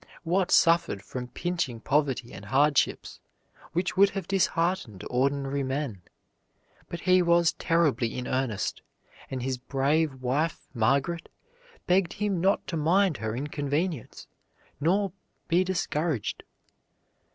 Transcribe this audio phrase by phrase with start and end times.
[0.25, 3.19] Watt suffered from pinching poverty and hardships
[3.73, 6.01] which would have disheartened ordinary men;
[6.89, 8.81] but he was terribly in earnest,
[9.29, 11.29] and his brave wife Margaret
[11.85, 14.25] begged him not to mind her inconvenience,
[14.79, 15.11] nor
[15.47, 16.45] be discouraged.